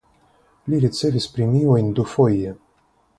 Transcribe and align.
Li 0.73 0.79
ricevis 0.85 1.27
premiojn 1.35 1.93
dufoje. 2.01 2.59